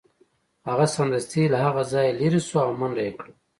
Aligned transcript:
هغه 0.69 0.85
سمدستي 0.95 1.43
له 1.53 1.57
هغه 1.65 1.81
ځایه 1.91 2.17
لیرې 2.19 2.41
شو 2.47 2.57
او 2.65 2.71
منډه 2.79 3.01
یې 3.07 3.13
کړه 3.19 3.33